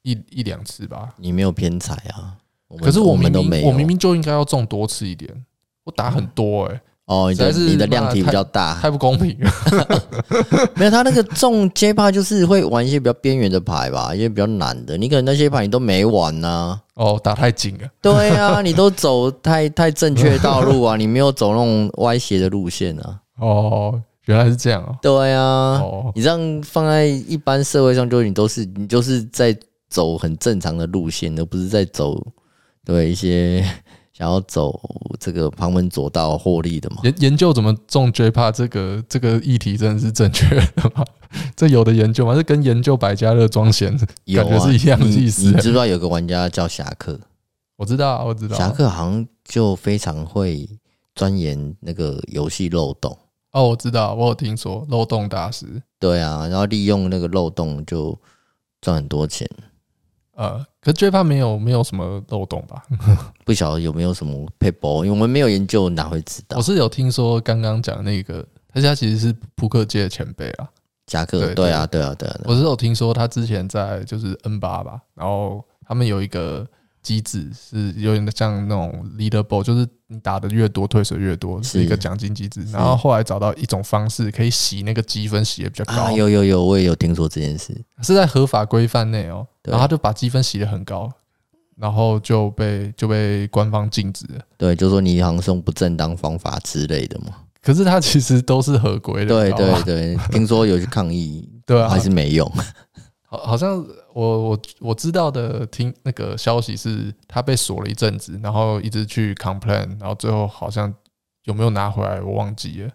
[0.03, 1.15] 一一两次吧。
[1.17, 2.37] 你没有偏财啊？
[2.81, 5.29] 可是我明明我明明就应该要中多次一点，
[5.83, 6.81] 我打很多哎。
[7.05, 9.51] 哦，你的你的量体比较大，太不公平了。
[10.73, 14.95] 没有，他那个中街霸就是会玩一些比较边缘的牌吧，一些比较难的。
[14.97, 16.79] 你可能那些牌你都没玩呢、啊。
[16.93, 17.87] 哦，打太紧了。
[18.01, 23.19] 对啊， 你都走太太正确的道路啊， 你没有走那种歪斜的路线啊。
[23.37, 24.95] 哦，原来是这样啊。
[25.01, 29.53] 对啊，哦、你这样放在一般社会上，就你都是你就是在
[29.89, 32.17] 走很正常的路线，而不是在走
[32.85, 33.63] 对一些。
[34.15, 34.79] 想要走
[35.19, 36.97] 这个旁门左道获利的嘛。
[37.03, 40.61] 研研究怎么种 J-Pod 这个这个议题真的是正确的
[40.95, 41.03] 吗？
[41.57, 42.35] 这有的研究吗？
[42.35, 43.91] 这跟研究百家乐装闲
[44.35, 45.45] 感觉是一样的意思。
[45.45, 47.19] 你知不知道有个玩家叫侠客？
[47.75, 48.55] 我知道，我知道。
[48.55, 50.69] 侠客好像就非常会
[51.15, 53.17] 钻研那个游戏漏洞。
[53.53, 55.65] 哦，我知道，我有听说漏洞大师。
[55.99, 58.15] 对啊，然后利用那个漏洞就
[58.79, 59.49] 赚很多钱。
[60.35, 62.83] 呃，可是 J-Pod 没有没有什么漏洞吧？
[63.45, 66.57] 不晓得有没有什么配包，因为我们没有研究，哪会知道？
[66.57, 70.67] 我是有听说刚刚讲那个，他家其实是扑克界的前辈啊。
[71.07, 72.39] 侠客，对，对啊，对啊，对啊。
[72.45, 76.67] 我是有听说他之前在就是 N 八吧，然后他们有一个。
[77.03, 82.63] 机制是有点像那种 leaderboard，就是你打的越多，退水越多，是一个奖金机制。
[82.71, 86.09] 然后后来找到一种方式，可以洗那个积分，洗的比较高。
[86.11, 89.45] 有有有，我也有听说这件事，是在合法规范内哦。
[89.63, 91.11] 然后他就把积分洗的很高，
[91.75, 94.39] 然后就被就被官方禁止了。
[94.57, 97.27] 对，就说你好像是用不正当方法之类的嘛。
[97.61, 99.27] 可是他其实都是合规的。
[99.27, 99.51] 对
[99.83, 102.49] 对对，听说有去抗议，对啊，还是没用。
[103.27, 103.85] 好，好像。
[104.13, 110.93] 我我我知道的听那个消息是，他被锁了一阵子，然后一直去 complain，然后最后好像
[111.45, 112.91] 有没有拿回来，我忘记了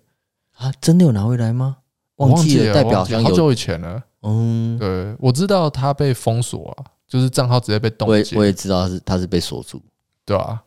[0.58, 1.78] 啊，真的有拿回来吗？
[2.18, 4.00] 忘记了，代表好久以前了。
[4.22, 8.36] 嗯，对，我知道他被封锁啊，就是账号直接被冻结。
[8.36, 9.82] 我也知道是他是被锁住，
[10.24, 10.62] 对啊，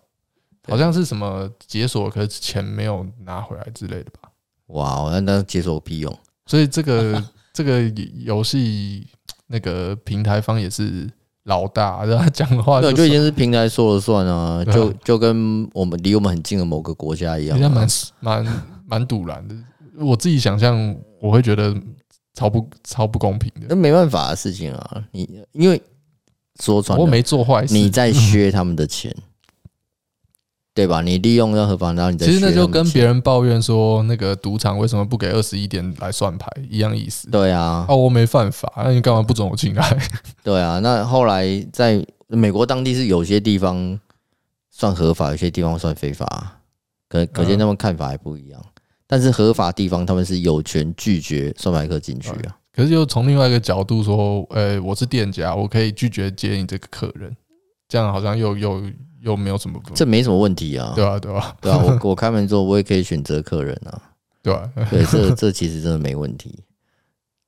[0.68, 4.30] 好像是什么解锁，可是钱没有拿回来之类的吧？
[4.68, 6.14] 哇，那那解锁有屁用？
[6.46, 7.24] 所以这个
[7.54, 7.82] 这个
[8.18, 9.08] 游戏。
[9.52, 11.10] 那个平台方也是
[11.44, 17.88] 老大，然后他讲话，对，就已经是平台说了算啊，就就跟我们离我们很近的某个国家一样，蛮
[18.20, 19.56] 蛮蛮堵然的。
[19.98, 21.76] 我自己想象，我会觉得
[22.34, 23.68] 超不超不公平的。
[23.70, 25.82] 那没办法的事情啊，你因为
[26.62, 29.14] 说穿了，我没做坏事，你在削他们的钱。
[30.74, 31.02] 对吧？
[31.02, 37.30] 你利用任何方法，你其实那就跟别人抱怨说，那个赌场为什么不给二十一点来算牌一样意思。
[37.30, 39.98] 对啊，哦，我没犯法，那你干嘛不准我进来？
[40.44, 44.00] 对啊，那后来在美国当地是有些地方
[44.70, 46.62] 算合法，有些地方算非法，
[47.10, 48.62] 可可见他们看法还不一样。
[49.06, 52.56] 但是合法地方他们是有权拒绝算牌客进去啊。
[52.74, 57.36] 可是又从另外一个角度说，呃，我是店家，我可以拒绝接你这个客人，
[57.90, 58.82] 这样好像又又。
[59.22, 60.94] 又没有什么，这没什么问题啊。
[60.96, 61.78] 对啊，对啊，对啊。
[61.78, 64.02] 我我开门之后，我也可以选择客人啊。
[64.42, 66.64] 对啊，对，这这其实真的没问题，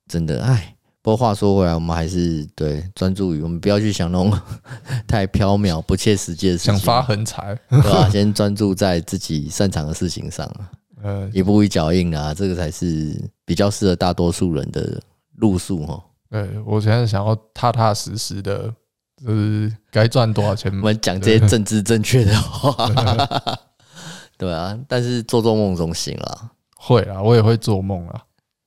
[0.07, 0.43] 真的。
[0.43, 4.31] 哎，不过话说回来，我们还是对专注于我们不要去想那种
[5.07, 8.07] 太缥缈、不切实际的事情，想发横财，对吧？
[8.09, 10.71] 先专注在自己擅长的事情上啊。
[11.03, 15.01] 呃，一步一脚印啊，这个才是比较适合大多数人的
[15.37, 16.01] 路数哈。
[16.29, 18.73] 对，我现在想要踏踏实实的。
[19.25, 20.69] 就是该赚多少钱？
[20.71, 22.89] 我们讲这些政治正确的话，
[24.37, 24.77] 对啊。
[24.87, 28.21] 但是做做梦总行了，会啊，我也会做梦啊，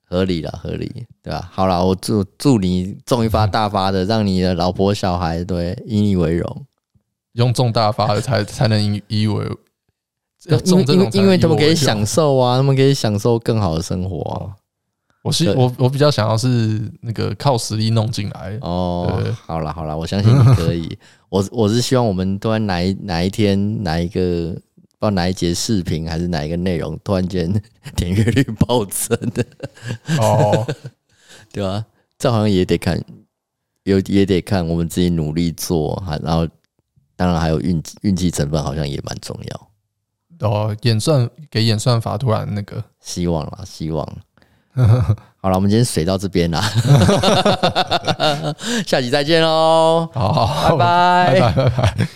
[0.08, 1.50] 合理啦，合理，对吧？
[1.52, 6.66] 好啦，我祝祝你中一发大发的，让你的老婆小孩对以你为荣，
[7.32, 9.44] 用中大发的才才能以以为，
[10.46, 14.56] 因为因为因为他们可以享受啊，他们可以享受更好的生活啊。
[15.26, 19.22] 我是我我比较想要是那个靠实力弄进来哦。
[19.44, 20.96] 好了好了，我相信你可以。
[21.28, 24.60] 我我是希望我们突然哪一哪一天哪一个不知
[25.00, 27.52] 道哪一节视频还是哪一个内容，突然间
[27.96, 29.44] 点阅率暴增的
[30.20, 30.64] 哦，
[31.52, 31.84] 对吧？
[32.16, 33.02] 这好像也得看，
[33.82, 36.46] 有也得看我们自己努力做，然后
[37.16, 40.48] 当然还有运运气成分，好像也蛮重要。
[40.48, 44.06] 哦，演算给演算法突然那个希望啦，希望。
[45.40, 46.60] 好了，我们今天水到这边啦，
[48.86, 50.08] 下集再见喽！
[50.12, 52.08] 好，拜拜，拜拜，拜拜。